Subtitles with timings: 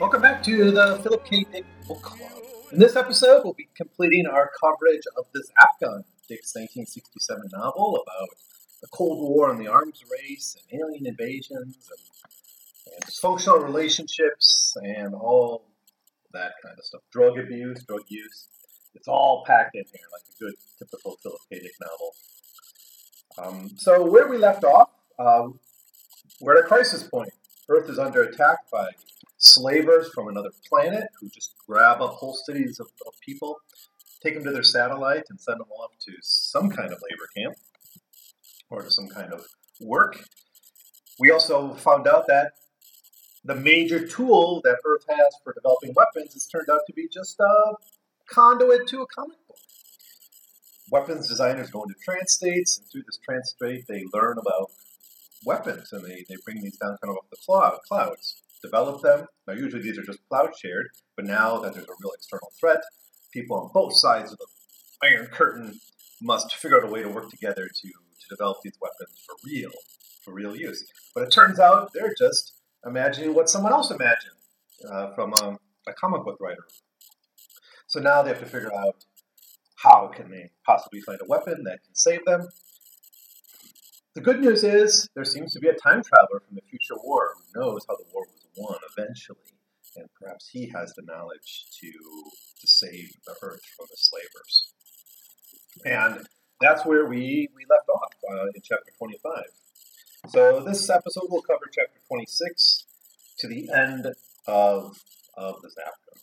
[0.00, 1.46] Welcome back to the Philip K.
[1.52, 2.42] Dick Book Club.
[2.72, 8.02] In this episode, we'll be completing our coverage of this Zap gun, Dick's 1967 novel
[8.02, 8.28] about
[8.80, 15.14] the Cold War and the arms race and alien invasions and, and dysfunctional relationships and
[15.14, 15.66] all
[16.32, 17.02] that kind of stuff.
[17.12, 18.48] Drug abuse, drug use.
[18.94, 21.60] It's all packed in here like a good typical Philip K.
[21.60, 22.14] Dick novel.
[23.38, 25.60] Um, so where we left off, um,
[26.40, 27.32] we're at a crisis point.
[27.68, 28.88] Earth is under attack by
[29.42, 33.58] slavers from another planet who just grab up whole cities of, of people,
[34.22, 37.56] take them to their satellite, and send them off to some kind of labor camp
[38.70, 39.44] or to some kind of
[39.80, 40.24] work.
[41.18, 42.52] We also found out that
[43.44, 47.38] the major tool that Earth has for developing weapons has turned out to be just
[47.40, 47.74] a
[48.30, 49.58] conduit to a comic book.
[50.90, 54.70] Weapons designers go into trance states, and through this trance state, they learn about
[55.44, 59.26] weapons, and they, they bring these down kind of off the cloud, clouds, develop them.
[59.46, 62.80] Now, usually these are just plowshared, but now that there's a real external threat,
[63.32, 64.46] people on both sides of the
[65.02, 65.78] Iron Curtain
[66.20, 69.70] must figure out a way to work together to, to develop these weapons for real,
[70.24, 70.84] for real use.
[71.14, 74.36] But it turns out they're just imagining what someone else imagined
[74.90, 76.64] uh, from um, a comic book writer.
[77.86, 79.04] So now they have to figure out
[79.76, 82.48] how can they possibly find a weapon that can save them.
[84.14, 87.32] The good news is there seems to be a time traveler from the future war
[87.36, 89.38] who knows how the war was won eventually,
[89.96, 91.92] and perhaps he has the knowledge to
[92.62, 94.72] to save the Earth from the slavers.
[95.84, 96.26] And
[96.60, 99.32] that's where we, we left off uh, in chapter 25.
[100.28, 102.86] So this episode will cover chapter 26
[103.38, 104.06] to the end
[104.46, 104.96] of,
[105.36, 106.22] of the Zap gun.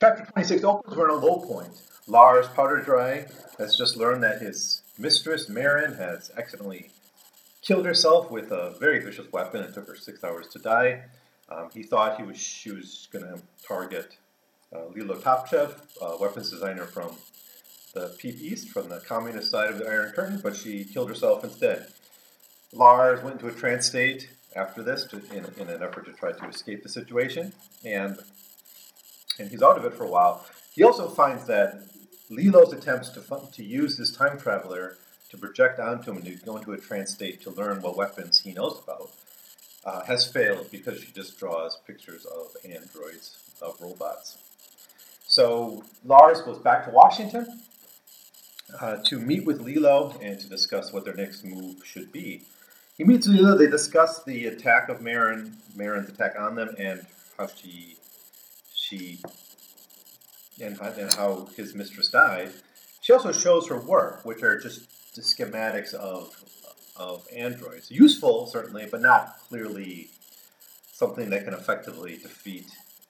[0.00, 1.72] Chapter 26 opens we're on a low point.
[2.06, 3.28] Lars Powderdry
[3.58, 6.90] has just learned that his mistress, Maren, has accidentally
[7.68, 9.62] killed herself with a very vicious weapon.
[9.62, 11.02] It took her six hours to die.
[11.50, 14.16] Um, he thought he was she was going to target
[14.74, 17.14] uh, Lilo Topchev, a weapons designer from
[17.92, 21.44] the Peep East, from the communist side of the Iron Curtain, but she killed herself
[21.44, 21.88] instead.
[22.72, 26.32] Lars went into a trance state after this to, in, in an effort to try
[26.32, 27.52] to escape the situation,
[27.84, 28.18] and
[29.38, 30.46] and he's out of it for a while.
[30.74, 31.82] He also finds that
[32.30, 34.96] Lilo's attempts to fun, to use this time traveler
[35.30, 38.40] to project onto him and to go into a trance state to learn what weapons
[38.40, 39.10] he knows about
[39.84, 44.38] uh, has failed because she just draws pictures of androids, of robots.
[45.26, 47.62] So Lars goes back to Washington
[48.80, 52.42] uh, to meet with Lilo and to discuss what their next move should be.
[52.96, 53.56] He meets Lilo.
[53.56, 57.06] They discuss the attack of Maren, Maren's attack on them, and
[57.38, 57.96] how she
[58.74, 59.20] she
[60.60, 62.50] and, and how his mistress died.
[63.00, 66.34] She also shows her work, which are just the schematics of
[66.96, 67.90] of androids.
[67.90, 70.08] Useful, certainly, but not clearly
[70.92, 72.66] something that can effectively defeat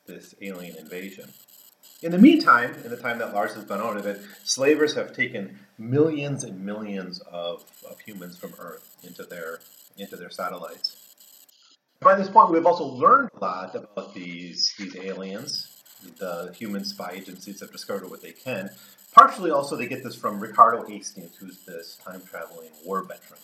[0.06, 1.30] this alien invasion.
[2.02, 5.14] In the meantime, in the time that Lars has been out of it, slavers have
[5.14, 9.60] taken millions and millions of, of humans from Earth into their
[9.96, 10.96] into their satellites.
[12.00, 15.74] By this point, we've also learned a lot about these these aliens.
[16.18, 18.70] The human spy agencies have discovered what they can.
[19.14, 23.40] Partially, also, they get this from Ricardo Hastings, who's this time traveling war veteran.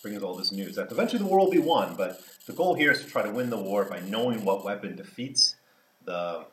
[0.00, 2.92] Brings all this news that eventually the war will be won, but the goal here
[2.92, 5.56] is to try to win the war by knowing what weapon defeats
[6.04, 6.46] the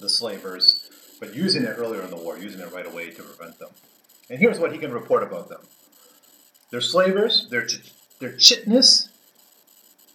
[0.00, 3.58] the slavers, but using it earlier in the war, using it right away to prevent
[3.60, 3.68] them.
[4.28, 5.60] And here's what he can report about them.
[6.70, 9.08] They're slavers, they're, ch- they're chitinous.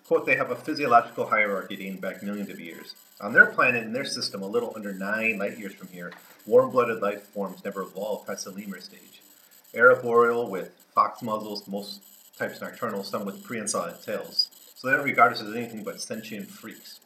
[0.06, 2.96] Quote, they have a physiological hierarchy dating back millions of years.
[3.22, 6.14] On their planet, in their system, a little under nine light years from here,
[6.46, 9.22] warm blooded life forms never evolved past the lemur stage.
[9.76, 12.02] Arboreal with fox muzzles, most
[12.38, 14.50] types nocturnal, some with prehensile tails.
[14.76, 17.00] So they don't regard us as anything but sentient freaks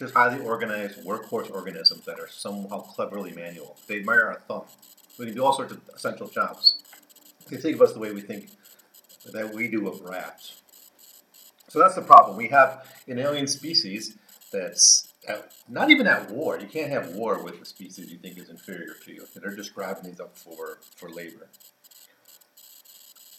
[0.00, 3.76] just highly organized workhorse organisms that are somehow cleverly manual.
[3.86, 4.62] They admire our thumb.
[5.18, 6.82] We can do all sorts of essential jobs.
[7.50, 8.48] They think of us the way we think
[9.30, 10.62] that we do of rats.
[11.68, 12.38] So that's the problem.
[12.38, 14.16] We have an alien species
[14.50, 16.58] that's at, not even at war.
[16.58, 19.26] You can't have war with a species you think is inferior to you.
[19.34, 21.48] They're just grabbing these up for, for labor.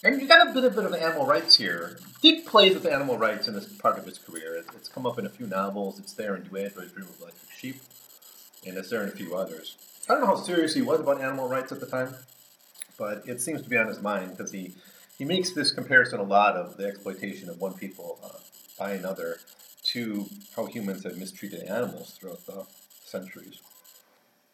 [0.04, 1.96] And you got a bit, a bit of animal rights here.
[2.20, 4.56] Dick plays with animal rights in this part of his career.
[4.56, 6.00] It, it's come up in a few novels.
[6.00, 7.76] It's there in Do Androids Dream of Electric Sheep,
[8.66, 9.76] and it's there in a few others.
[10.08, 12.14] I don't know how serious he was about animal rights at the time,
[12.98, 14.72] but it seems to be on his mind because he,
[15.16, 18.38] he makes this comparison a lot of the exploitation of one people uh,
[18.76, 19.38] by another
[19.92, 22.66] to how humans have mistreated animals throughout the
[23.04, 23.60] centuries.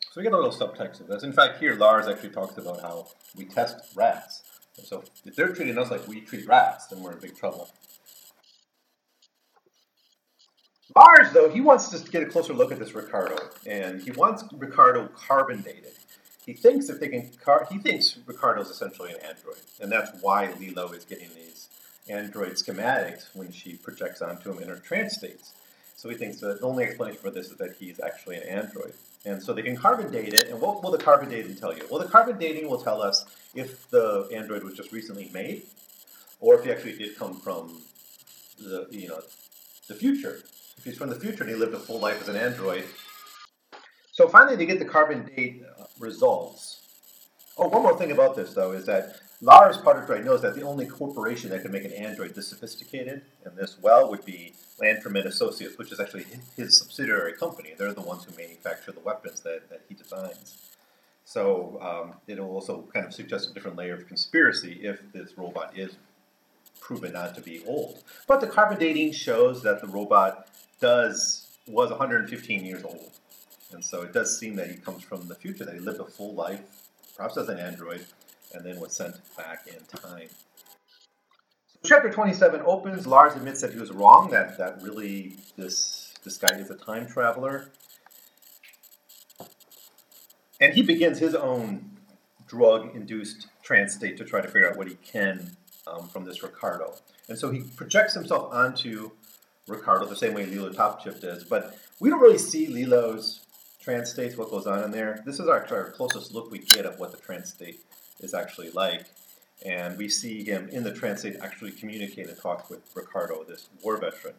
[0.01, 1.23] So we get a little subtext of this.
[1.23, 4.43] In fact, here Lars actually talks about how we test rats
[4.79, 7.71] And so if they're treating us like we treat rats, then we're in big trouble.
[10.97, 13.37] Lars, though, he wants us to get a closer look at this Ricardo,
[13.67, 15.93] and he wants Ricardo carbon dated.
[16.47, 20.11] He thinks if they can, car- he thinks Ricardo is essentially an android, and that's
[20.23, 21.69] why Lilo is getting these
[22.09, 25.53] android schematics when she projects onto him in her trance states.
[25.97, 28.95] So he thinks that the only explanation for this is that he's actually an android.
[29.27, 30.49] And so they can carbon date it.
[30.49, 31.87] And what will the carbon dating tell you?
[31.91, 33.25] Well, the carbon dating will tell us
[33.55, 35.63] if the Android was just recently made,
[36.41, 37.83] or if he actually did come from
[38.59, 39.21] the you know
[39.89, 40.43] the future.
[40.77, 42.85] If he's from the future and he lived a full life as an Android.
[44.13, 46.81] So finally, they get the carbon date uh, results.
[47.57, 50.85] Oh, one more thing about this though is that Lars Powderdry knows that the only
[50.85, 55.79] corporation that could make an Android this sophisticated and this well would be Lanferman Associates,
[55.79, 56.27] which is actually
[56.57, 57.73] his subsidiary company.
[57.79, 60.57] They're the ones who manufacture the weapons that, that he designs.
[61.25, 65.79] So um, it'll also kind of suggest a different layer of conspiracy if this robot
[65.79, 65.97] is
[66.81, 68.03] proven not to be old.
[68.27, 70.49] But the carbon dating shows that the robot
[70.81, 73.13] does was 115 years old.
[73.71, 76.07] And so it does seem that he comes from the future, that he lived a
[76.07, 76.63] full life,
[77.17, 78.05] perhaps as an android,
[78.53, 80.29] and then was sent back in time.
[81.85, 83.07] Chapter 27 opens.
[83.07, 87.07] Lars admits that he was wrong, that, that really this, this guy is a time
[87.07, 87.71] traveler.
[90.61, 91.99] And he begins his own
[92.49, 95.57] drug induced trance state to try to figure out what he can
[95.87, 96.95] um, from this Ricardo.
[97.29, 99.11] And so he projects himself onto
[99.69, 101.45] Ricardo the same way Lilo Topchev does.
[101.45, 103.41] But we don't really see Lilo's
[103.81, 105.23] trance states, what goes on in there.
[105.25, 107.81] This is our, our closest look we get of what the trance state
[108.21, 109.05] is actually like.
[109.65, 113.69] And we see him in the trance state actually communicate and talk with Ricardo, this
[113.83, 114.35] war veteran.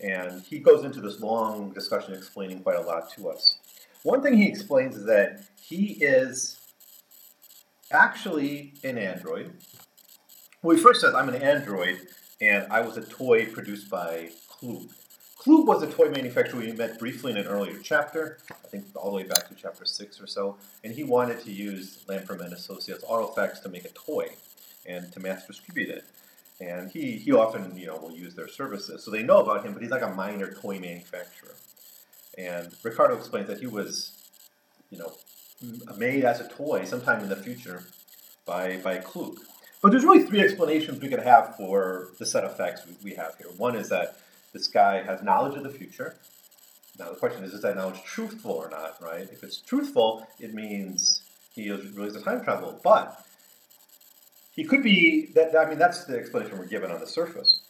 [0.00, 3.58] And he goes into this long discussion explaining quite a lot to us.
[4.02, 6.58] One thing he explains is that he is
[7.92, 9.52] actually an android.
[10.62, 12.00] Well, he first says, I'm an android,
[12.40, 14.88] and I was a toy produced by Klug.
[15.42, 19.10] Klug was a toy manufacturer we met briefly in an earlier chapter, I think all
[19.10, 23.02] the way back to chapter 6 or so, and he wanted to use Lanferman Associates
[23.02, 24.28] Autofac to make a toy
[24.86, 26.04] and to mass distribute it.
[26.60, 29.02] And he, he often you know will use their services.
[29.02, 31.56] So they know about him, but he's like a minor toy manufacturer.
[32.38, 34.12] And Ricardo explains that he was,
[34.90, 35.12] you know,
[35.98, 37.82] made as a toy sometime in the future
[38.46, 39.40] by, by Klug.
[39.82, 43.36] But there's really three explanations we could have for the set of facts we have
[43.38, 43.48] here.
[43.56, 44.18] One is that
[44.52, 46.16] this guy has knowledge of the future.
[46.98, 49.28] Now the question is, is that knowledge truthful or not, right?
[49.32, 51.22] If it's truthful, it means
[51.54, 52.80] he really a time travel.
[52.82, 53.24] But
[54.54, 55.56] he could be, that.
[55.56, 57.62] I mean, that's the explanation we're given on the surface.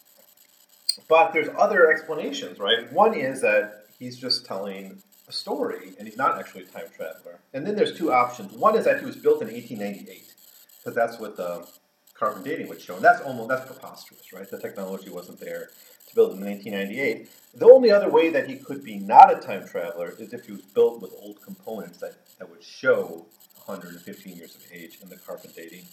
[1.08, 2.92] But there's other explanations, right?
[2.92, 7.38] One is that he's just telling a story and he's not actually a time traveler.
[7.54, 8.52] And then there's two options.
[8.52, 10.34] One is that he was built in 1898,
[10.78, 11.66] because that's what the
[12.14, 12.96] carbon dating would show.
[12.96, 14.48] And that's almost, that's preposterous, right?
[14.50, 15.70] The technology wasn't there
[16.08, 17.30] to build in 1998.
[17.54, 20.52] The only other way that he could be not a time traveler is if he
[20.52, 23.26] was built with old components that, that would show
[23.66, 25.84] 115 years of age in the carbon dating.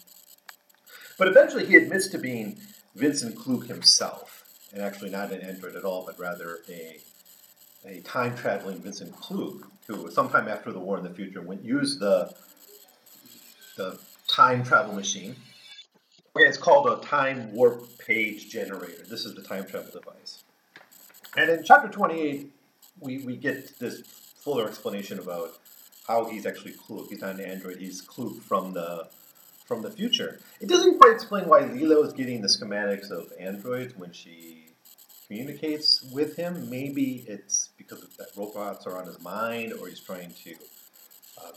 [1.18, 2.58] But eventually he admits to being
[2.96, 6.98] Vincent Klug himself, and actually not an android at all, but rather a,
[7.86, 12.00] a time traveling Vincent Klug, who sometime after the war in the future went use
[12.00, 12.34] the
[13.76, 13.98] the
[14.28, 15.36] time travel machine
[16.36, 19.04] it's called a time warp page generator.
[19.10, 20.44] This is the time travel device.
[21.38, 22.52] And in chapter 28,
[23.00, 24.02] we, we get this
[24.42, 25.52] fuller explanation about
[26.08, 27.08] how he's actually Klug.
[27.10, 29.08] He's not an android, he's Klug from the
[29.66, 30.40] from the future.
[30.60, 34.72] It doesn't quite explain why Lilo is getting the schematics of androids when she
[35.28, 36.72] communicates with him.
[36.72, 40.56] Maybe it's because that robots are on his mind, or he's trying to
[41.38, 41.52] uh,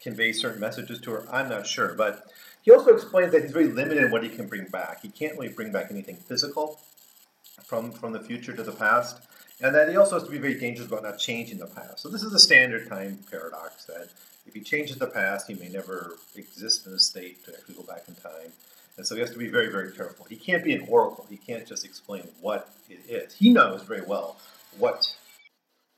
[0.00, 1.24] convey certain messages to her.
[1.30, 2.31] I'm not sure, but
[2.62, 5.02] he also explains that he's very limited in what he can bring back.
[5.02, 6.80] He can't really bring back anything physical
[7.64, 9.20] from, from the future to the past,
[9.60, 12.00] and that he also has to be very dangerous about not changing the past.
[12.00, 14.08] So this is the standard time paradox that
[14.46, 17.82] if he changes the past, he may never exist in a state to actually go
[17.82, 18.52] back in time.
[18.96, 20.26] And so he has to be very, very careful.
[20.28, 21.26] He can't be an oracle.
[21.30, 23.34] He can't just explain what it is.
[23.34, 24.36] He knows very well
[24.78, 25.16] what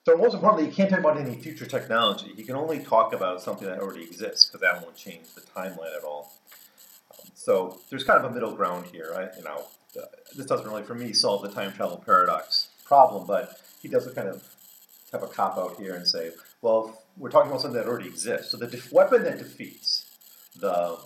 [0.05, 2.31] so most importantly, he can't talk about any future technology.
[2.37, 5.97] He can only talk about something that already exists because that won't change the timeline
[5.97, 6.31] at all.
[7.45, 9.13] So there's kind of a middle ground here.
[9.15, 9.67] I, you know,
[10.35, 14.29] this doesn't really, for me, solve the time travel paradox problem, but he does kind
[14.29, 14.43] of
[15.13, 16.31] have a cop out here and say,
[16.63, 18.51] well, we're talking about something that already exists.
[18.51, 20.07] So the def- weapon that defeats
[20.59, 20.97] the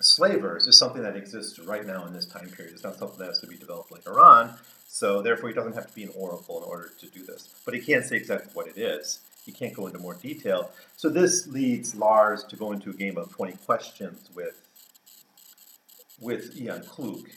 [0.00, 2.74] slavers is something that exists right now in this time period.
[2.74, 4.54] It's not something that has to be developed later on.
[4.88, 7.54] So therefore, he doesn't have to be an oracle in order to do this.
[7.64, 9.20] But he can't say exactly what it is.
[9.46, 10.72] He can't go into more detail.
[10.96, 14.58] So this leads Lars to go into a game of 20 questions with
[16.22, 17.28] with Ian Klug.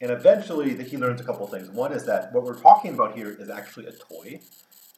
[0.00, 1.70] And eventually, he learns a couple things.
[1.70, 4.40] One is that what we're talking about here is actually a toy.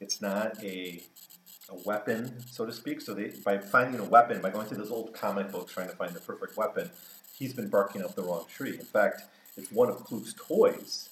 [0.00, 1.02] It's not a,
[1.70, 3.00] a weapon, so to speak.
[3.00, 5.96] So they, by finding a weapon, by going through those old comic books trying to
[5.96, 6.90] find the perfect weapon,
[7.38, 8.74] he's been barking up the wrong tree.
[8.78, 9.22] In fact,
[9.56, 11.08] it's one of Klug's toys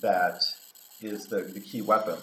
[0.00, 0.42] that
[1.02, 2.16] is the, the key weapon.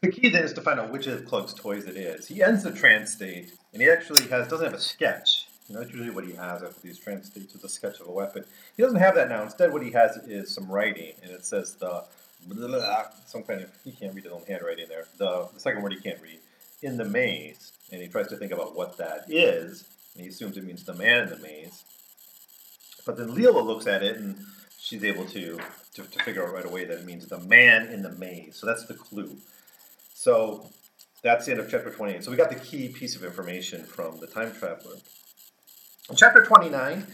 [0.00, 2.26] The key then is to find out which of Klug's toys it is.
[2.26, 5.46] He ends the trance state, and he actually has doesn't have a sketch.
[5.70, 8.10] You know, that's usually what he has after these states is a sketch of a
[8.10, 8.44] weapon.
[8.76, 9.44] He doesn't have that now.
[9.44, 12.02] Instead, what he has is some writing, and it says the
[13.26, 15.04] some kind of he can't read his own handwriting there.
[15.16, 16.40] The, the second word he can't read
[16.82, 19.84] in the maze, and he tries to think about what that is,
[20.14, 21.84] and he assumes it means the man in the maze.
[23.06, 24.38] But then Leela looks at it, and
[24.76, 25.60] she's able to,
[25.94, 28.56] to, to figure out right away that it means the man in the maze.
[28.56, 29.36] So that's the clue.
[30.14, 30.68] So
[31.22, 32.24] that's the end of chapter 28.
[32.24, 34.96] So we got the key piece of information from the time traveler.
[36.10, 37.06] In chapter 29,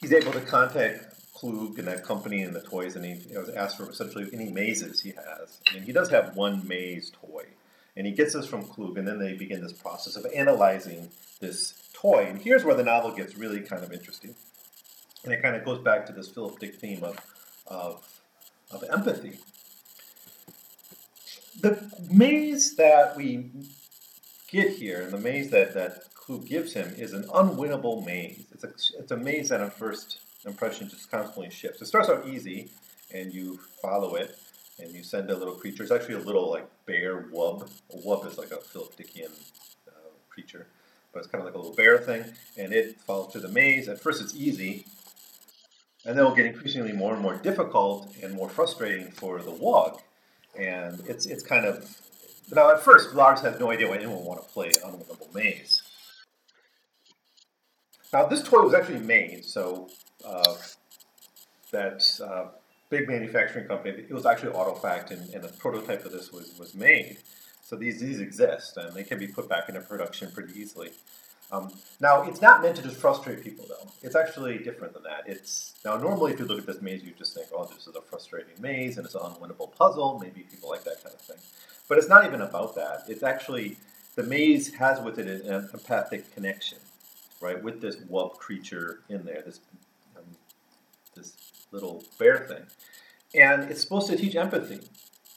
[0.00, 3.46] he's able to contact Klug and that company and the toys, and he you know,
[3.56, 5.60] asks for essentially any mazes he has.
[5.74, 7.46] And he does have one maze toy.
[7.96, 11.08] And he gets this from Klug, and then they begin this process of analyzing
[11.40, 12.26] this toy.
[12.28, 14.34] And here's where the novel gets really kind of interesting.
[15.24, 17.18] And it kind of goes back to this Philip Dick theme of,
[17.66, 18.06] of,
[18.70, 19.38] of empathy.
[21.62, 23.52] The maze that we
[24.48, 28.46] get here, and the maze that, that Klug gives him, is an unwinnable maze.
[28.52, 31.82] It's a, it's a maze that on first impression just constantly shifts.
[31.82, 32.70] It starts out easy,
[33.12, 34.38] and you follow it,
[34.78, 35.82] and you send a little creature.
[35.82, 37.70] It's actually a little like bear wub.
[37.92, 39.30] A wub is like a Philip Dickian
[39.86, 39.92] uh,
[40.30, 40.66] creature,
[41.12, 42.24] but it's kind of like a little bear thing,
[42.56, 43.88] and it follows through the maze.
[43.88, 44.86] At first, it's easy,
[46.06, 50.00] and then it'll get increasingly more and more difficult and more frustrating for the wub.
[50.58, 51.86] And it's it's kind of
[52.50, 55.82] now at first Lars has no idea why anyone would want to play unwinnable maze.
[58.14, 59.88] Now this toy was actually made, so
[60.24, 60.54] uh,
[61.72, 62.44] that uh,
[62.88, 66.76] big manufacturing company, it was actually Autofac, and, and a prototype of this was, was
[66.76, 67.18] made.
[67.64, 70.92] So these, these exist, and they can be put back into production pretty easily.
[71.50, 73.90] Um, now, it's not meant to just frustrate people, though.
[74.00, 75.24] It's actually different than that.
[75.26, 77.96] It's now normally, if you look at this maze, you just think, "Oh, this is
[77.96, 81.38] a frustrating maze, and it's an unwinnable puzzle." Maybe people like that kind of thing,
[81.88, 83.02] but it's not even about that.
[83.08, 83.76] It's actually
[84.14, 86.78] the maze has with it an empathic connection,
[87.44, 89.60] right, with this wub creature in there, this
[91.14, 91.36] this
[91.70, 92.64] little bear thing.
[93.40, 94.80] And it's supposed to teach empathy,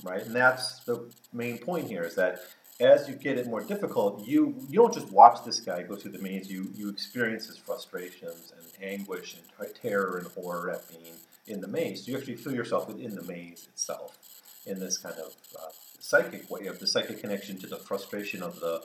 [0.03, 0.23] right?
[0.25, 2.39] And that's the main point here is that
[2.79, 6.11] as you get it more difficult, you you don't just watch this guy go through
[6.11, 6.49] the maze.
[6.49, 11.15] You you experience his frustrations and anguish and terror and horror at being
[11.47, 12.05] in the maze.
[12.05, 14.17] So you actually feel yourself within the maze itself
[14.65, 18.59] in this kind of uh, psychic way of the psychic connection to the frustration of
[18.59, 18.83] the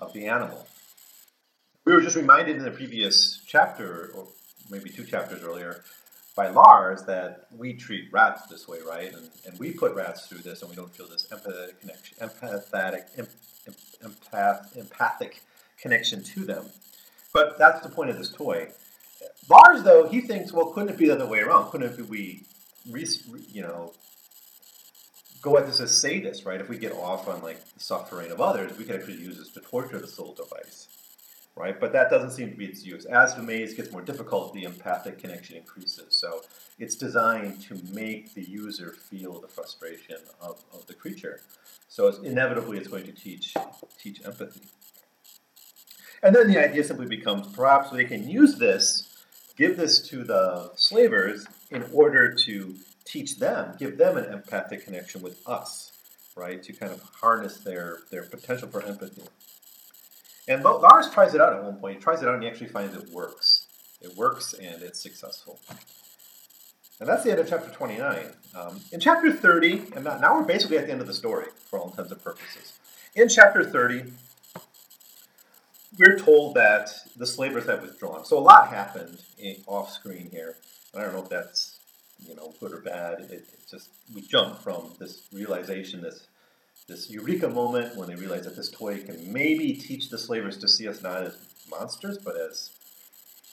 [0.00, 0.66] of the animal.
[1.86, 4.26] We were just reminded in the previous chapter, or
[4.68, 5.84] maybe two chapters earlier,
[6.34, 9.14] by Lars that we treat rats this way, right?
[9.14, 13.04] And, and we put rats through this and we don't feel this empathetic connection, empathetic,
[13.16, 13.28] em,
[14.02, 15.42] empath, empathic
[15.80, 16.64] connection to them.
[17.32, 18.66] But that's the point of this toy.
[19.48, 21.70] Lars, though, he thinks, well, couldn't it be the other way around?
[21.70, 22.42] Couldn't it be,
[23.52, 23.92] you know,
[25.40, 26.60] go at this as sadists, right?
[26.60, 29.50] If we get off on like the suffering of others, we could actually use this
[29.50, 30.88] to torture the soul device
[31.56, 31.80] right?
[31.80, 33.06] But that doesn't seem to be its use.
[33.06, 36.16] As the maze gets more difficult, the empathic connection increases.
[36.16, 36.42] So
[36.78, 41.40] it's designed to make the user feel the frustration of, of the creature.
[41.88, 43.54] So it's, inevitably, it's going to teach
[43.98, 44.60] teach empathy.
[46.22, 49.24] And then the idea simply becomes perhaps they can use this,
[49.56, 55.22] give this to the slavers in order to teach them, give them an empathic connection
[55.22, 55.92] with us,
[56.36, 56.62] right?
[56.62, 59.22] To kind of harness their, their potential for empathy.
[60.48, 61.96] And Lars tries it out at one point.
[61.96, 63.66] He tries it out and he actually finds it works.
[64.00, 65.58] It works and it's successful.
[67.00, 68.32] And that's the end of chapter 29.
[68.54, 71.78] Um, in chapter 30, and now, we're basically at the end of the story for
[71.78, 72.78] all intents and purposes.
[73.14, 74.04] In chapter 30,
[75.98, 78.24] we're told that the slavers have withdrawn.
[78.24, 80.56] So a lot happened in, off screen here.
[80.96, 81.78] I don't know if that's
[82.26, 83.20] you know good or bad.
[83.20, 86.26] It, it just we jump from this realization, this
[86.88, 90.68] this eureka moment when they realize that this toy can maybe teach the slavers to
[90.68, 91.36] see us not as
[91.68, 92.70] monsters, but as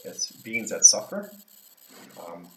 [0.05, 1.31] as beings that suffer.
[2.27, 2.47] Um,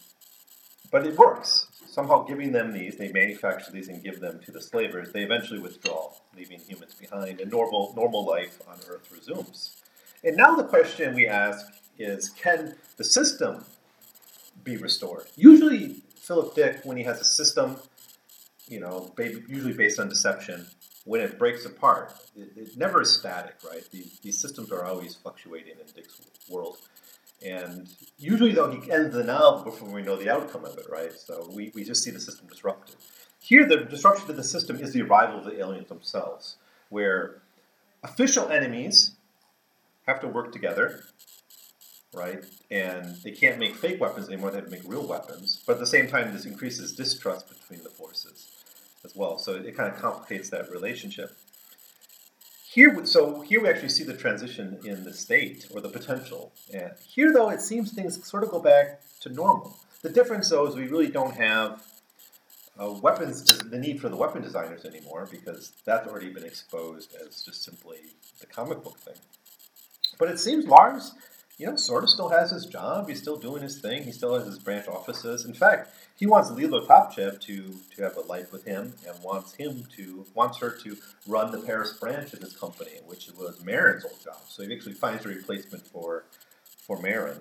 [0.91, 1.67] but it works.
[1.89, 5.11] Somehow, giving them these, they manufacture these and give them to the slavers.
[5.11, 9.77] They eventually withdraw, leaving humans behind, and normal normal life on Earth resumes.
[10.23, 11.65] And now the question we ask
[11.97, 13.65] is: Can the system
[14.63, 15.25] be restored?
[15.35, 17.77] Usually, Philip Dick, when he has a system,
[18.67, 19.13] you know,
[19.47, 20.67] usually based on deception,
[21.05, 23.83] when it breaks apart, it, it never is static, right?
[23.91, 26.19] These, these systems are always fluctuating in Dick's
[26.49, 26.77] world.
[27.45, 31.13] And usually, though, he ends the novel before we know the outcome of it, right?
[31.13, 32.95] So we, we just see the system disrupted.
[33.39, 36.57] Here, the disruption to the system is the arrival of the aliens themselves,
[36.89, 37.41] where
[38.03, 39.11] official enemies
[40.07, 41.03] have to work together,
[42.13, 42.43] right?
[42.69, 45.63] And they can't make fake weapons anymore, they have to make real weapons.
[45.65, 48.56] But at the same time, this increases distrust between the forces
[49.07, 49.37] as well.
[49.39, 51.31] So it kind of complicates that relationship.
[52.69, 56.51] Here, so here we actually see the transition in the state or the potential.
[56.73, 59.79] And here, though, it seems things sort of go back to normal.
[60.03, 61.83] The difference, though, is we really don't have
[62.77, 67.41] uh, weapons, the need for the weapon designers anymore because that's already been exposed as
[67.43, 67.97] just simply
[68.41, 69.21] the comic book thing.
[70.19, 71.13] But it seems Lars
[71.57, 73.09] you know, sort of still has his job.
[73.09, 74.03] He's still doing his thing.
[74.03, 75.45] He still has his branch offices.
[75.45, 79.53] In fact, he wants Lilo Topchev to to have a life with him and wants
[79.53, 80.97] him to wants her to
[81.27, 84.41] run the Paris branch of his company, which was Maren's old job.
[84.47, 86.25] So he actually finds a replacement for
[86.85, 87.39] for Maren.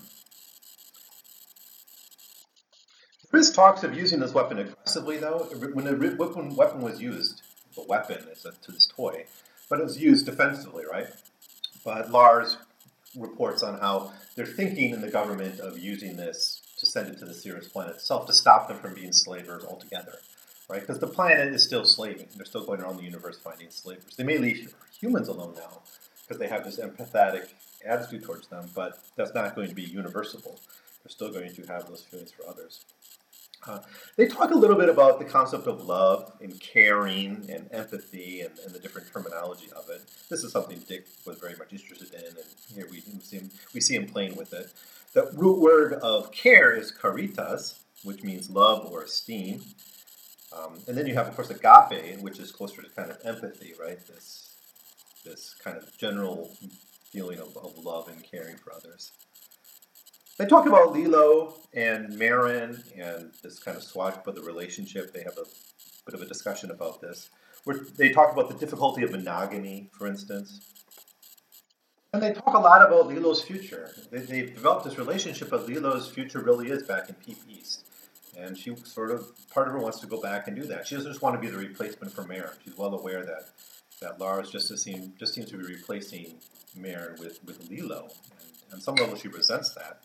[3.30, 5.48] There is talks of using this weapon aggressively, though.
[5.72, 7.42] When the weapon, weapon was used,
[7.74, 9.26] the weapon is a, to this toy,
[9.68, 11.08] but it was used defensively, right?
[11.84, 12.56] But Lars
[13.16, 17.24] reports on how they're thinking in the government of using this to send it to
[17.24, 20.18] the Sirius planet itself to stop them from being slavers altogether,
[20.68, 20.80] right?
[20.80, 22.28] Because the planet is still slaving.
[22.36, 24.16] They're still going around the universe finding slavers.
[24.16, 25.82] They may leave humans alone now
[26.22, 27.48] because they have this empathetic
[27.84, 30.40] attitude towards them, but that's not going to be universal.
[30.42, 32.84] They're still going to have those feelings for others.
[33.66, 33.80] Uh,
[34.16, 38.56] they talk a little bit about the concept of love and caring and empathy and,
[38.60, 40.02] and, the different terminology of it.
[40.28, 43.80] This is something Dick was very much interested in, and here we see him, we
[43.80, 44.72] see him playing with it.
[45.16, 49.62] The root word of care is caritas, which means love or esteem.
[50.54, 53.72] Um, and then you have, of course, agape, which is closer to kind of empathy,
[53.80, 53.98] right?
[54.06, 54.56] This,
[55.24, 56.54] this kind of general
[57.10, 59.12] feeling of, of love and caring for others.
[60.36, 65.14] They talk about Lilo and Maren and this kind of swashbuckler relationship.
[65.14, 65.46] They have a
[66.04, 67.30] bit of a discussion about this.
[67.64, 70.60] Where they talk about the difficulty of monogamy, for instance.
[72.16, 73.90] And they talk a lot about Lilo's future.
[74.10, 77.84] They, they've developed this relationship, but Lilo's future really is back in Peep East.
[78.38, 80.86] And she sort of, part of her wants to go back and do that.
[80.86, 82.56] She doesn't just want to be the replacement for Maren.
[82.64, 83.50] She's well aware that,
[84.00, 86.36] that Lars just, seem, just seems to be replacing
[86.74, 88.08] Maren with, with Lilo.
[88.64, 90.00] And on some level, she resents that.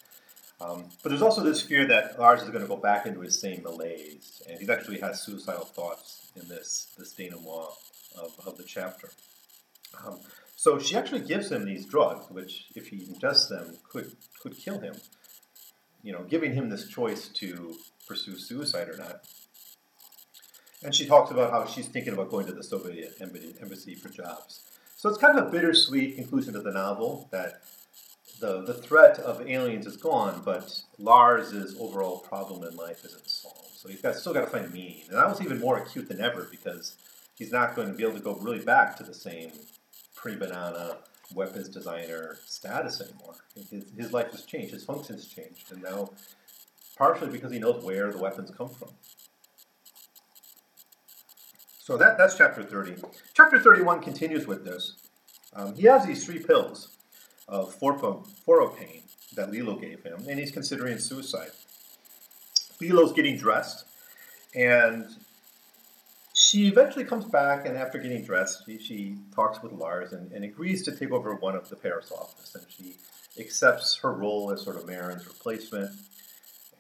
[0.60, 3.40] Um, but there's also this fear that Lars is going to go back into his
[3.40, 7.72] same malaise, and he actually has suicidal thoughts in this this denouement
[8.22, 9.10] of, of the chapter.
[10.06, 10.20] Um,
[10.62, 14.80] so she actually gives him these drugs, which, if he ingests them, could could kill
[14.80, 14.94] him.
[16.04, 17.74] You know, giving him this choice to
[18.08, 19.28] pursue suicide or not.
[20.84, 24.62] And she talks about how she's thinking about going to the Soviet embassy for jobs.
[24.98, 27.64] So it's kind of a bittersweet conclusion to the novel that
[28.40, 33.78] the, the threat of aliens is gone, but Lars's overall problem in life isn't solved.
[33.78, 35.06] So he's got, still got to find meaning.
[35.10, 36.98] And that was even more acute than ever because
[37.36, 39.54] he's not going to be able to go really back to the same
[40.22, 40.98] pre banana
[41.34, 43.36] weapons designer status anymore.
[43.56, 46.12] His, his life has changed, his functions changed, and now
[46.96, 48.90] partially because he knows where the weapons come from.
[51.80, 53.02] So that, that's chapter 30.
[53.34, 54.98] Chapter 31 continues with this.
[55.54, 56.96] Um, he has these three pills
[57.48, 57.76] of
[58.78, 59.02] pain
[59.36, 61.50] that Lilo gave him, and he's considering suicide.
[62.80, 63.86] Lilo's getting dressed,
[64.56, 65.08] and
[66.52, 70.44] she eventually comes back, and after getting dressed, she, she talks with Lars and, and,
[70.44, 72.98] agrees to take over one of the Paris office, and she
[73.40, 75.92] accepts her role as sort of Maren's replacement.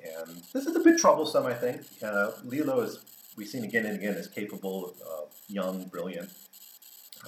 [0.03, 1.83] And this is a bit troublesome, I think.
[2.03, 2.99] Uh, Lilo is,
[3.37, 6.29] we've seen again and again, is capable, uh, young, brilliant.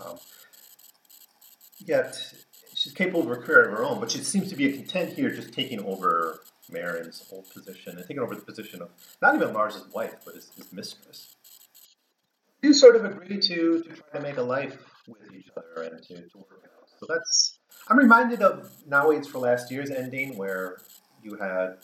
[0.04, 0.18] Um,
[1.86, 2.18] yet
[2.74, 5.30] she's capable of a career of her own, but she seems to be content here
[5.30, 8.90] just taking over Maren's old position and taking over the position of
[9.22, 11.38] not even Lars's wife, but his, his mistress.
[12.64, 16.02] They sort of agree to, to try to make a life with each other and
[16.02, 16.88] to, to work out.
[16.98, 20.78] So that's I'm reminded of Now Waits for Last Year's ending where
[21.22, 21.76] you had,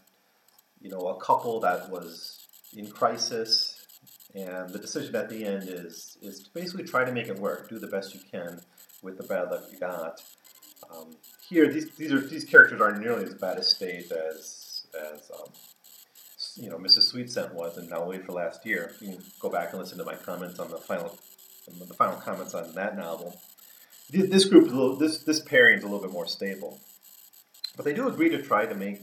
[0.79, 3.85] you know, a couple that was in crisis
[4.33, 7.67] and the decision at the end is is to basically try to make it work,
[7.69, 8.61] do the best you can
[9.01, 10.21] with the bad luck you got.
[10.89, 15.29] Um, here, these these are these characters aren't nearly as bad a state as as
[15.37, 15.51] um,
[16.57, 17.13] you know Mrs.
[17.13, 18.93] Sweetscent was in Now Wait for Last Year.
[19.01, 21.17] You can go back and listen to my comments on the final
[21.67, 23.39] the final comments on that novel.
[24.09, 26.79] This group, this this pairing is a little bit more stable,
[27.75, 28.99] but they do agree to try to make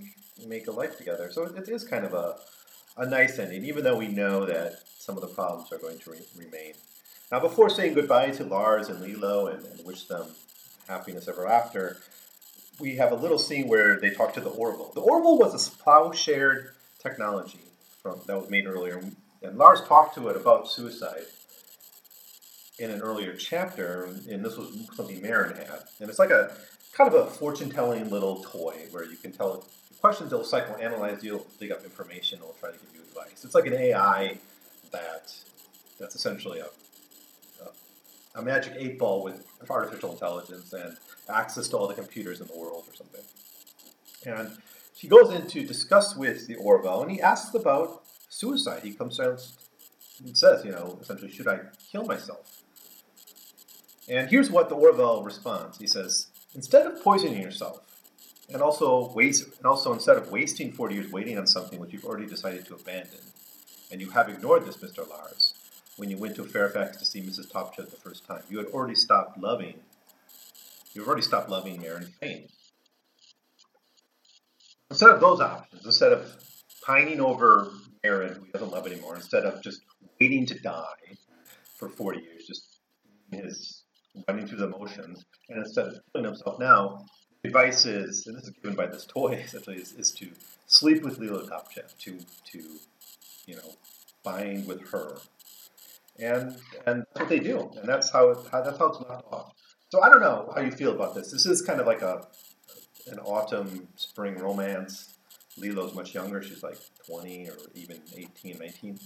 [0.46, 1.30] make a life together.
[1.30, 2.36] So it is kind of a
[2.96, 6.10] a nice ending, even though we know that some of the problems are going to
[6.10, 6.72] re- remain.
[7.30, 10.26] Now, before saying goodbye to Lars and Lilo and, and, wish them
[10.88, 11.98] happiness ever after,
[12.80, 14.92] we have a little scene where they talk to the Orville.
[14.94, 16.70] The Orville was a plow-shared
[17.06, 17.60] technology
[18.02, 19.02] from that was made earlier,
[19.42, 21.26] and Lars talked to it about suicide
[22.78, 25.80] in an earlier chapter, and this was something Maren had.
[26.00, 26.52] And it's like a
[26.92, 29.66] kind of a fortune-telling little toy where you can tell
[30.00, 33.44] questions, it'll psychoanalyze you, it'll dig up information, it'll try to give you advice.
[33.44, 34.38] It's like an AI
[34.92, 35.34] that
[35.98, 36.68] that's essentially a,
[38.38, 40.96] a magic eight ball with artificial intelligence and
[41.28, 43.24] access to all the computers in the world or something.
[44.26, 44.58] And
[44.96, 48.82] she goes in to discuss with the Orville, and he asks about suicide.
[48.82, 49.36] He comes down
[50.24, 51.60] and says, you know, essentially, should I
[51.92, 52.62] kill myself?
[54.08, 55.78] And here's what the Orville responds.
[55.78, 57.80] He says, instead of poisoning yourself,
[58.50, 62.04] and also waste, and also instead of wasting 40 years waiting on something which you've
[62.04, 63.20] already decided to abandon,
[63.90, 65.06] and you have ignored this, Mr.
[65.08, 65.54] Lars,
[65.96, 67.50] when you went to Fairfax to see Mrs.
[67.50, 68.42] Topchev the first time.
[68.48, 69.80] You had already stopped loving.
[70.94, 72.48] You've already stopped loving Maren Faine.
[74.90, 76.36] Instead of those options, instead of
[76.84, 77.70] pining over
[78.04, 79.82] Maren, who he doesn't love anymore, instead of just
[80.20, 81.16] waiting to die
[81.74, 82.80] for 40 years, just
[83.32, 83.82] his
[84.28, 87.04] running through the motions, and instead of killing himself now,
[87.42, 90.28] the advice is, and this is given by this toy essentially, is, is to
[90.66, 92.18] sleep with Lilo Topchev, to
[92.52, 92.62] to
[93.46, 93.74] you know
[94.22, 95.18] bind with her,
[96.18, 99.24] and and that's what they do, and that's how, it, how that's how it's left
[99.30, 99.52] off.
[99.90, 101.30] So I don't know how you feel about this.
[101.30, 102.26] This is kind of like a
[103.06, 105.14] an autumn spring romance.
[105.58, 108.98] Lilo's much younger; she's like 20 or even 18, 19.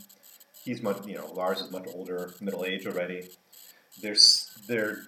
[0.65, 3.29] He's much, you know, Lars is much older, middle age already.
[4.03, 5.03] There's there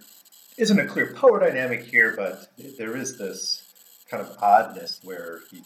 [0.56, 3.64] isn't a clear power dynamic here, but there is this
[4.08, 5.62] kind of oddness where he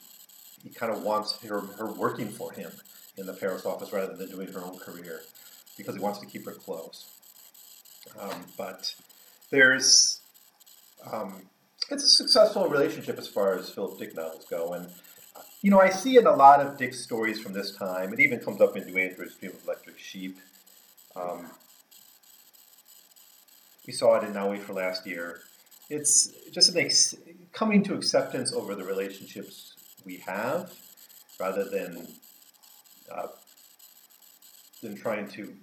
[0.62, 2.72] he kind of wants her, her working for him
[3.16, 5.20] in the Paris office rather than doing her own career
[5.76, 7.06] because he wants to keep her close.
[8.18, 8.94] Um, but
[9.50, 10.20] there's
[11.12, 11.42] um,
[11.90, 14.88] it's a successful relationship as far as Philip Dick novels go, and
[15.62, 18.12] you know I see in a lot of Dick's stories from this time.
[18.12, 20.38] It even comes up in Duane Dream of Electric Sheep.
[21.14, 21.46] Um,
[23.86, 25.40] we saw it in Now Wait for Last Year.
[25.88, 27.14] It's just an ex-
[27.52, 30.72] coming to acceptance over the relationships we have,
[31.38, 32.08] rather than
[33.10, 33.28] uh,
[34.82, 35.54] than trying to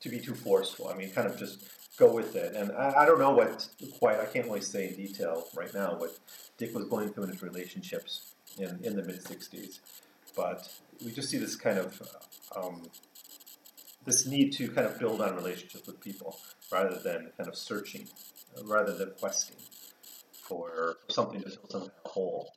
[0.00, 0.88] to be too forceful.
[0.88, 1.62] I mean, kind of just
[2.00, 2.56] go with it.
[2.56, 5.94] And I, I don't know what quite I can't really say in detail right now
[5.96, 6.18] what
[6.58, 9.78] Dick was going through in his relationships in in the mid '60s,
[10.34, 10.68] but
[11.04, 12.02] we just see this kind of
[12.56, 12.82] um,
[14.04, 16.38] this need to kind of build on relationships with people
[16.72, 18.08] rather than kind of searching,
[18.64, 19.56] rather than questing
[20.32, 22.52] for something to fill some hole.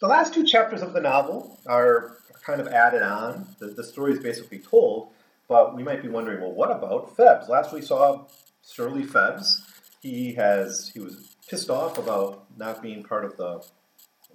[0.00, 3.48] The last two chapters of the novel are kind of added on.
[3.58, 5.10] The, the story is basically told,
[5.48, 7.48] but we might be wondering, well, what about Febbs?
[7.48, 8.26] Last we saw
[8.62, 9.64] Surley Febbs.
[10.00, 13.64] He has he was pissed off about not being part of the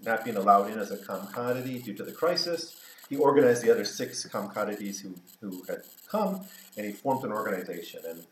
[0.04, 2.76] not being allowed in as a commodity due to the crisis
[3.10, 6.42] he organized the other six commodities who, who had come,
[6.78, 8.02] and he formed an organization.
[8.08, 8.24] And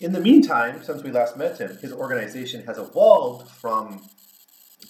[0.00, 4.02] in the meantime, since we last met him, his organization has evolved from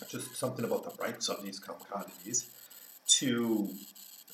[0.09, 2.51] just something about the rights of these commodities
[3.07, 3.71] to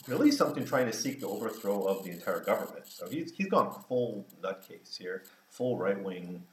[0.09, 2.87] really something trying to seek the overthrow of the entire government.
[2.89, 6.45] So he's, he's gone full nutcase here, full right wing,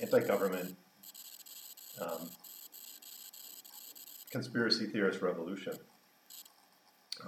[0.00, 0.76] anti government,
[2.00, 2.30] um,
[4.30, 5.74] conspiracy theorist revolution.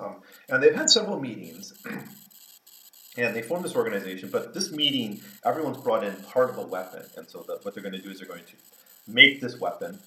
[0.00, 0.16] Um,
[0.48, 1.72] and they've had several meetings,
[3.16, 4.28] and they formed this organization.
[4.30, 7.82] But this meeting, everyone's brought in part of a weapon, and so the, what they're
[7.82, 9.98] going to do is they're going to make this weapon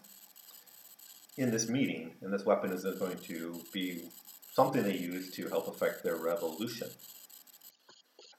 [1.38, 4.04] in this meeting, and this weapon is going to be
[4.52, 6.90] something they use to help affect their revolution.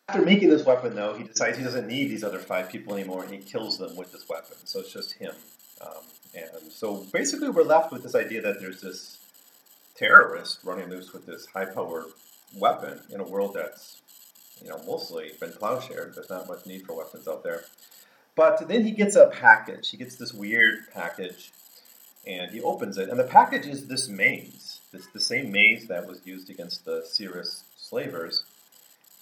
[0.08, 3.22] After making this weapon, though, he decides he doesn't need these other five people anymore,
[3.22, 4.56] and he kills them with this weapon.
[4.64, 5.34] So it's just him.
[5.80, 9.18] Um, and so basically, we're left with this idea that there's this
[9.94, 12.06] terrorist running loose with this high-powered
[12.56, 14.02] weapon in a world that's
[14.62, 16.14] you know mostly been plowshared.
[16.14, 17.64] There's not much need for weapons out there.
[18.34, 19.90] But then he gets a package.
[19.90, 21.52] He gets this weird package,
[22.26, 24.81] and he opens it, and the package is this maze.
[24.92, 28.44] This the same maze that was used against the Sirius slavers.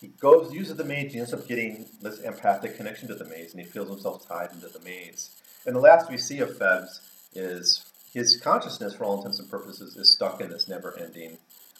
[0.00, 3.52] He goes, uses the maze, he ends up getting this empathic connection to the maze,
[3.52, 5.30] and he feels himself tied into the maze.
[5.66, 7.00] And the last we see of Phelps
[7.34, 11.38] is his consciousness, for all intents and purposes, is stuck in this never-ending,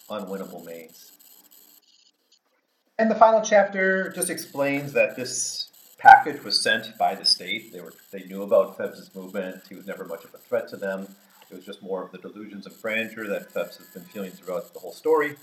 [0.09, 1.13] unwinnable maze.
[2.99, 7.73] And the final chapter just explains that this package was sent by the state.
[7.73, 9.63] They were they knew about Phelps's movement.
[9.69, 11.17] He was never much of a threat to them.
[11.51, 14.73] It was just more of the delusions of grandeur that Phelps has been feeling throughout
[14.73, 15.37] the whole story.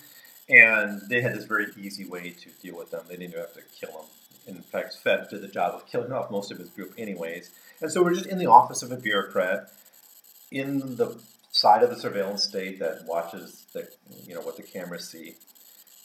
[0.49, 3.03] And they had this very easy way to deal with them.
[3.07, 4.07] They didn't even have to kill them.
[4.47, 7.51] In fact, Phelps did the job of killing off most of his group, anyways.
[7.81, 9.69] And so we're just in the office of a bureaucrat
[10.51, 13.89] in the side of the surveillance state that watches the,
[14.25, 15.35] you know, what the cameras see.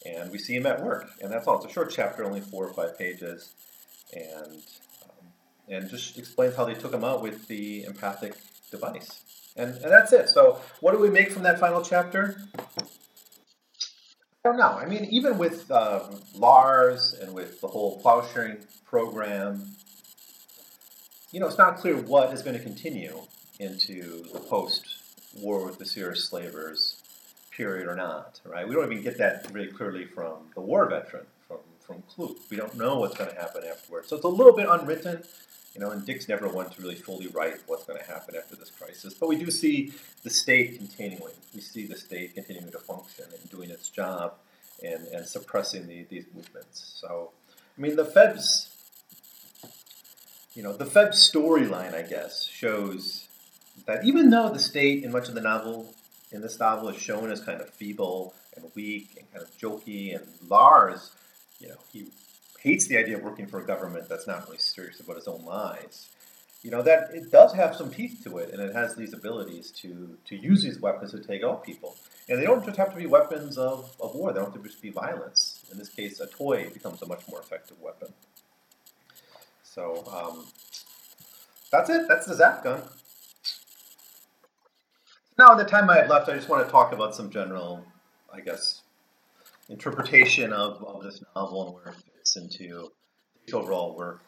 [0.05, 1.09] And we see him at work.
[1.21, 1.57] And that's all.
[1.57, 3.53] It's a short chapter, only four or five pages.
[4.13, 4.63] And,
[5.05, 5.27] um,
[5.69, 8.35] and just explains how they took him out with the empathic
[8.73, 9.23] device.
[9.57, 10.29] And, and that's it.
[10.29, 12.37] So, what do we make from that final chapter?
[14.45, 14.73] I don't know.
[14.73, 19.77] I mean, even with uh, Lars and with the whole plow sharing program,
[21.31, 23.21] you know, it's not clear what is going to continue
[23.61, 24.97] into the post
[25.37, 27.03] war with the Sirius slavers
[27.51, 28.67] period or not, right?
[28.67, 32.37] We don't even get that really clearly from the war veteran, from, from Kloot.
[32.51, 34.09] We don't know what's going to happen afterwards.
[34.09, 35.23] So it's a little bit unwritten,
[35.75, 38.57] you know, and Dick's never one to really fully write what's going to happen after
[38.57, 39.15] this crisis.
[39.15, 41.33] But we do see the state continuing.
[41.55, 44.35] We see the state continuing to function and doing its job
[44.83, 46.99] and, and suppressing the, these movements.
[47.01, 47.31] So,
[47.77, 48.69] I mean, the Phelps,
[50.55, 53.29] you know, the Phelps storyline, I guess, shows
[53.87, 55.95] that even though the state in much of the novel,
[56.31, 60.15] in this novel, is shown as kind of feeble and weak and kind of jokey,
[60.15, 61.13] and Lars,
[61.61, 62.07] you know, he
[62.63, 65.45] hates the idea of working for a government that's not really serious about its own
[65.45, 66.11] lives.
[66.63, 69.73] You know that it does have some teeth to it, and it has these abilities
[69.83, 71.97] to to use these weapons to take out people.
[72.29, 74.69] And they don't just have to be weapons of, of war; they don't have to
[74.69, 75.65] just be violence.
[75.73, 78.13] In this case, a toy becomes a much more effective weapon.
[79.65, 80.47] So um,
[81.73, 82.07] that's it.
[82.07, 82.83] That's the Zap gun.
[85.37, 87.85] Now, in the time I have left, I just want to talk about some general,
[88.33, 88.83] I guess,
[89.69, 92.91] interpretation of, of this novel and where it fits into
[93.47, 94.23] the overall work.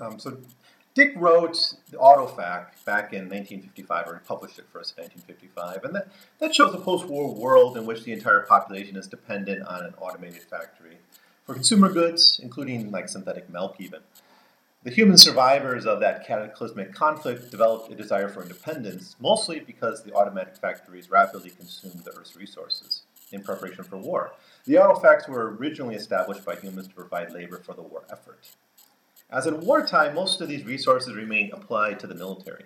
[0.00, 0.38] Um, so,
[0.94, 5.94] Dick wrote the Autofac back in 1955, or he published it first in 1955, and
[5.94, 6.08] that,
[6.40, 10.42] that shows a post-war world in which the entire population is dependent on an automated
[10.42, 10.98] factory
[11.46, 14.00] for consumer goods, including like synthetic milk even.
[14.82, 20.14] The human survivors of that cataclysmic conflict developed a desire for independence, mostly because the
[20.14, 24.32] automatic factories rapidly consumed the Earth's resources in preparation for war.
[24.64, 28.50] The autofacs were originally established by humans to provide labor for the war effort.
[29.30, 32.64] As in wartime, most of these resources remain applied to the military.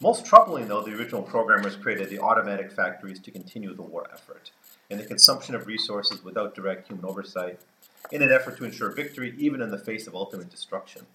[0.00, 4.50] Most troubling, though, the original programmers created the automatic factories to continue the war effort
[4.90, 7.60] and the consumption of resources without direct human oversight
[8.10, 11.06] in an effort to ensure victory even in the face of ultimate destruction.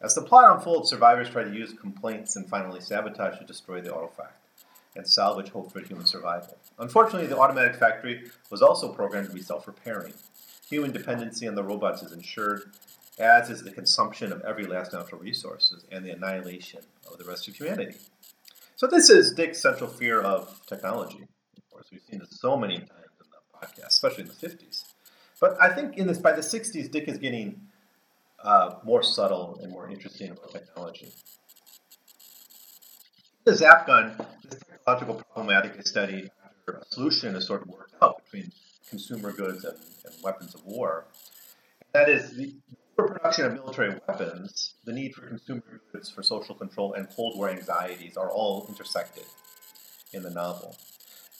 [0.00, 3.90] As the plot unfolds, survivors try to use complaints and finally sabotage to destroy the
[3.90, 4.32] autofac
[4.96, 6.58] and salvage hope for human survival.
[6.78, 10.14] Unfortunately, the automatic factory was also programmed to be self-repairing.
[10.70, 12.72] Human dependency on the robots is ensured,
[13.18, 17.48] as is the consumption of every last natural resource and the annihilation of the rest
[17.48, 17.96] of humanity.
[18.76, 21.26] So this is Dick's central fear of technology.
[21.56, 24.84] Of course, we've seen this so many times in the podcast, especially in the 50s.
[25.40, 27.60] But I think in this by the 60s, Dick is getting
[28.42, 31.10] uh, more subtle and more interesting about technology.
[33.44, 37.94] The Zap gun, this technological problematic is studied after a solution is sort of worked
[38.02, 38.50] out between
[38.88, 41.04] consumer goods and, and weapons of war.
[41.92, 42.54] That is, the
[42.96, 47.50] production of military weapons, the need for consumer goods for social control, and Cold War
[47.50, 49.24] anxieties are all intersected
[50.12, 50.74] in the novel.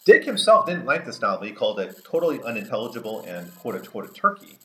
[0.04, 1.46] Dick himself didn't like this novel.
[1.46, 4.58] He called it totally unintelligible and quote unquote turkey.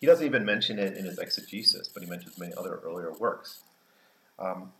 [0.00, 3.60] He doesn't even mention it in his exegesis, but he mentions many other earlier works.
[4.38, 4.72] Um,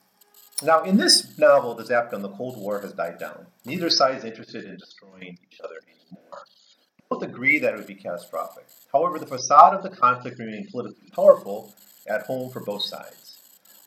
[0.62, 3.46] now, in this novel, the Zap gun, the Cold War has died down.
[3.66, 6.44] Neither side is interested in destroying each other anymore.
[7.10, 8.66] Both agree that it would be catastrophic.
[8.90, 11.74] However, the facade of the conflict remaining politically powerful
[12.06, 13.38] at home for both sides.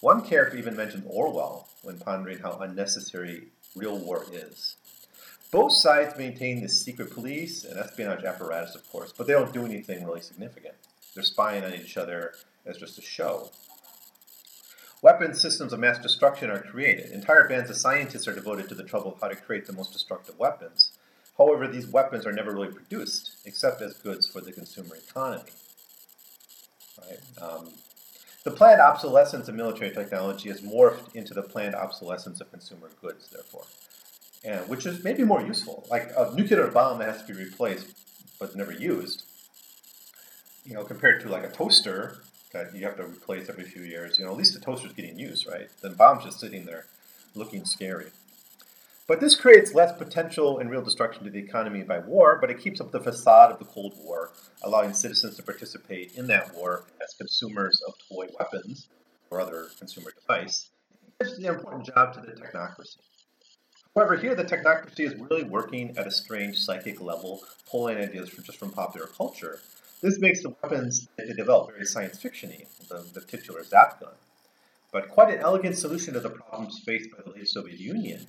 [0.02, 4.78] One character even mentioned Orwell when pondering how unnecessary real war is.
[5.52, 9.66] Both sides maintain the secret police and espionage apparatus, of course, but they don't do
[9.66, 10.76] anything really significant.
[11.16, 12.36] They're spying on each other
[12.68, 13.50] as just a show.
[15.02, 17.12] Weapon systems of mass destruction are created.
[17.12, 19.94] Entire bands of scientists are devoted to the trouble of how to create the most
[19.94, 20.92] destructive weapons.
[21.38, 25.52] However, these weapons are never really produced, except as goods for the consumer economy.
[27.02, 27.20] Right?
[27.42, 27.70] Um,
[28.44, 33.30] the planned obsolescence of military technology has morphed into the planned obsolescence of consumer goods,
[33.30, 33.64] therefore,
[34.44, 35.88] and which is maybe more useful.
[35.90, 37.88] Like a nuclear bomb that has to be replaced
[38.38, 39.24] but never used,
[40.66, 44.18] you know, compared to like a toaster that you have to replace every few years.
[44.18, 45.70] You know, at least the toaster's getting used, right?
[45.82, 46.86] The bomb's just sitting there
[47.36, 48.08] looking scary.
[49.08, 52.60] But this creates less potential and real destruction to the economy by war, but it
[52.60, 54.32] keeps up the facade of the Cold War,
[54.62, 58.88] allowing citizens to participate in that war as consumers of toy weapons
[59.32, 60.70] or other consumer device.
[61.20, 62.98] It's the important job to the technocracy.
[63.96, 68.44] However, here the technocracy is really working at a strange psychic level, pulling ideas from
[68.44, 69.60] just from popular culture.
[70.02, 74.14] This makes the weapons that they develop very science fictiony, the, the titular zap gun,
[74.92, 78.26] but quite an elegant solution to the problems faced by the late Soviet Union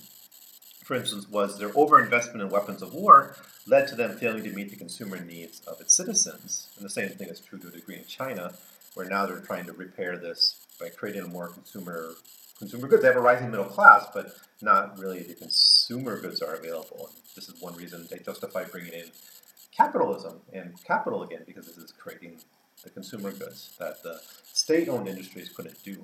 [0.91, 4.69] for instance, was their overinvestment in weapons of war led to them failing to meet
[4.69, 6.67] the consumer needs of its citizens.
[6.75, 8.53] And the same thing is true to a degree in China,
[8.95, 12.15] where now they're trying to repair this by creating a more consumer
[12.59, 13.03] consumer goods.
[13.03, 17.07] They have a rising middle class, but not really the consumer goods are available.
[17.07, 19.05] And this is one reason they justify bringing in
[19.75, 22.39] capitalism and capital again, because this is creating
[22.83, 24.19] the consumer goods that the
[24.53, 26.03] state-owned industries couldn't do.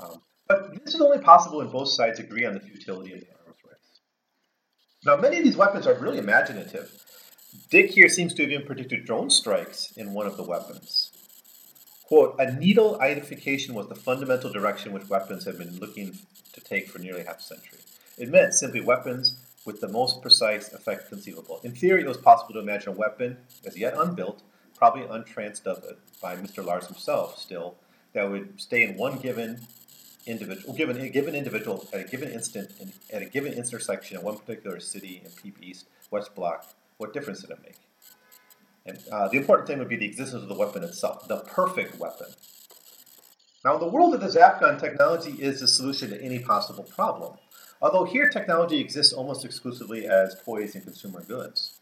[0.00, 3.26] Um, but this is only possible when both sides agree on the futility of the
[3.44, 4.00] arms race.
[5.04, 6.90] now, many of these weapons are really imaginative.
[7.70, 11.12] Dick here seems to have even predicted drone strikes in one of the weapons.
[12.04, 16.16] Quote, a needle identification was the fundamental direction which weapons have been looking
[16.52, 17.80] to take for nearly half a century.
[18.16, 21.60] It meant simply weapons with the most precise effect conceivable.
[21.62, 24.42] In theory, it was possible to imagine a weapon, as yet unbuilt,
[24.76, 26.64] probably untransducted by Mr.
[26.64, 27.74] Lars himself still,
[28.12, 29.60] that would stay in one given
[30.26, 34.24] individual, given a given individual at a given instant in, at a given intersection in
[34.24, 37.76] one particular city in Peep East, Wes-bloc, what difference did it make?
[38.86, 41.98] And uh, the important thing would be the existence of the weapon itself, the perfect
[41.98, 42.28] weapon.
[43.64, 46.84] Now, in the world of the zap gun, technology is the solution to any possible
[46.84, 47.36] problem.
[47.80, 51.78] Although here, technology exists almost exclusively as toys and consumer goods.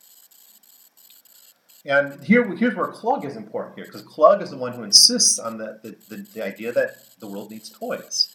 [1.87, 5.39] And here, here's where Klug is important here, because Klug is the one who insists
[5.39, 8.31] on the, the, the, the idea that the world needs toys.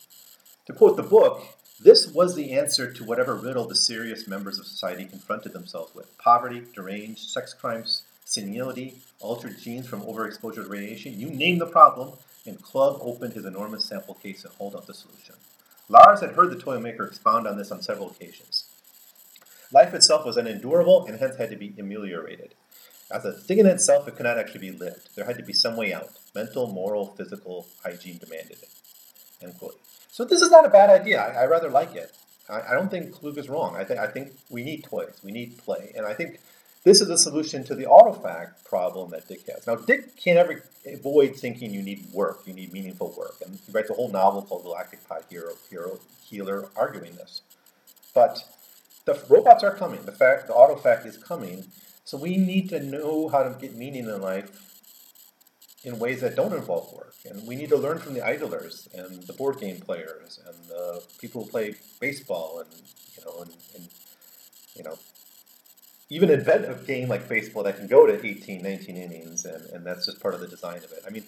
[0.68, 1.44] To quote the book,
[1.82, 6.16] this was the answer to whatever riddle the serious members of society confronted themselves with
[6.18, 11.20] poverty, deranged, sex crimes, senility, altered genes from overexposure to radiation.
[11.20, 12.12] You name the problem,
[12.46, 15.36] and Klug opened his enormous sample case and hauled out the solution.
[15.90, 18.66] Lars had heard the toy maker expound on this on several occasions.
[19.72, 22.54] Life itself was unendurable and hence had to be ameliorated.
[23.12, 25.16] As a thing in itself, it could not actually be lived.
[25.16, 26.12] There had to be some way out.
[26.36, 28.70] Mental, moral, physical hygiene demanded it.
[29.42, 29.80] End quote.
[30.12, 31.20] So this is not a bad idea.
[31.20, 32.12] I, I rather like it.
[32.48, 33.76] I, I, don't think Klug is wrong.
[33.76, 35.20] I think I think we need toys.
[35.24, 36.40] We need play, and I think
[36.90, 39.68] this is a solution to the autofac problem that Dick has.
[39.68, 42.42] Now, Dick can't ever avoid thinking you need work.
[42.48, 46.00] You need meaningful work, and he writes a whole novel called Galactic Pod Hero, Hero
[46.24, 47.42] Healer, arguing this.
[48.16, 48.44] But
[49.06, 50.04] the robots are coming.
[50.06, 51.66] The fact the autofac is coming.
[52.06, 54.50] So we need to know how to get meaning in life
[55.84, 57.14] in ways that don't involve work.
[57.30, 61.04] And we need to learn from the idlers and the board game players and the
[61.20, 62.82] people who play baseball and
[63.16, 63.88] you know and, and
[64.76, 64.98] you know
[66.10, 69.86] even invent a game like baseball that can go to 18, 19 innings, and, and
[69.86, 71.04] that's just part of the design of it.
[71.06, 71.24] I mean,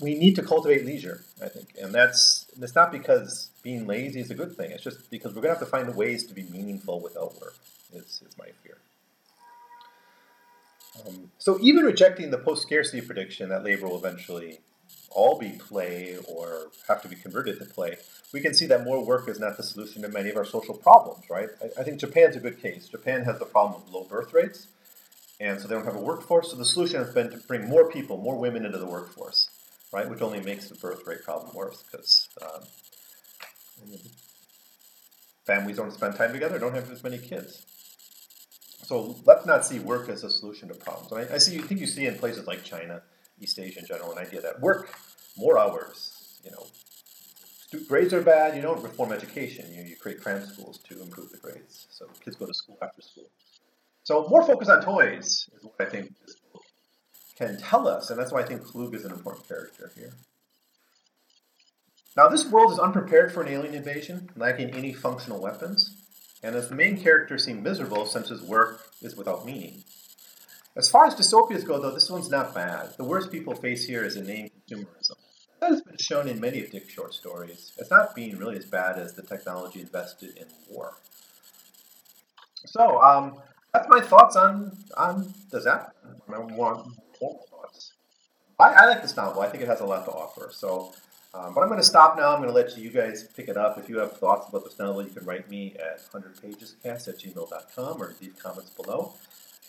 [0.00, 4.20] we need to cultivate leisure, I think, and that's and it's not because being lazy
[4.20, 4.70] is a good thing.
[4.70, 7.54] It's just because we're going to have to find ways to be meaningful without work.
[7.92, 8.76] Is, is my fear.
[11.06, 14.60] Um, so even rejecting the post-scarcity prediction that labor will eventually
[15.10, 17.96] all be play or have to be converted to play,
[18.32, 20.74] we can see that more work is not the solution to many of our social
[20.74, 21.48] problems, right?
[21.62, 22.88] I, I think Japan's a good case.
[22.88, 24.68] Japan has the problem of low birth rates,
[25.40, 26.50] and so they don't have a workforce.
[26.50, 29.50] So the solution has been to bring more people, more women into the workforce,
[29.92, 30.08] right?
[30.08, 32.62] Which only makes the birth rate problem worse because um,
[35.46, 37.64] families don't spend time together, don't have as many kids.
[38.88, 41.12] So let's not see work as a solution to problems.
[41.12, 41.54] I, I see.
[41.54, 43.02] You think you see in places like China,
[43.40, 44.90] East Asia in general, an idea that work
[45.36, 46.40] more hours.
[46.44, 46.66] You know,
[47.88, 48.56] grades are bad.
[48.56, 49.66] You don't reform education.
[49.72, 51.86] You, you create cram schools to improve the grades.
[51.90, 53.30] So kids go to school after school.
[54.04, 56.62] So more focus on toys is what I think this book
[57.36, 60.12] can tell us, and that's why I think Klug is an important character here.
[62.16, 65.98] Now, this world is unprepared for an alien invasion, lacking any functional weapons
[66.42, 69.82] and as the main character seems miserable since his work is without meaning.
[70.78, 72.96] As far as dystopias go, though, this one's not bad.
[72.96, 75.16] The worst people face here is inane consumerism.
[75.60, 78.64] That has been shown in many of Dick's short stories as not being really as
[78.64, 80.94] bad as the technology invested in war.
[82.64, 83.40] So, um,
[83.74, 85.94] that's my thoughts on on the Zap.
[86.28, 86.86] My more
[87.18, 87.92] thoughts.
[88.58, 89.42] I, I like this novel.
[89.42, 90.50] I think it has a lot to offer.
[90.52, 90.92] So
[91.34, 92.32] um, but I'm going to stop now.
[92.32, 93.76] I'm going to let you guys pick it up.
[93.78, 98.02] If you have thoughts about this novel, you can write me at 100pagescast at gmail.com
[98.02, 99.12] or leave comments below.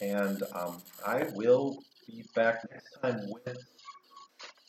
[0.01, 3.57] And um, I will be back next time with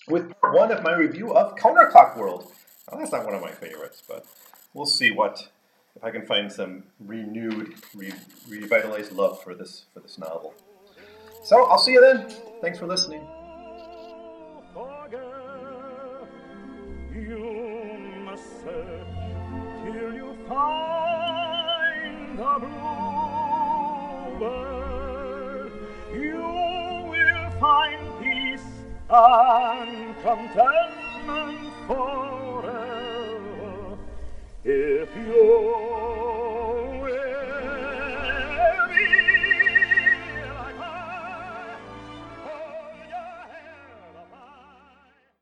[0.08, 2.50] with one of my review of Counterclock World.
[2.90, 4.26] Well, that's not one of my favorites, but
[4.74, 5.48] we'll see what
[5.94, 8.12] if I can find some renewed, re-
[8.48, 10.54] revitalized love for this for this novel.
[11.44, 12.28] So I'll see you then.
[12.60, 13.26] Thanks for listening.
[19.84, 22.38] till you find
[24.40, 24.79] the.
[29.12, 31.58] And contentment
[31.88, 32.70] forever.
[34.62, 36.29] If you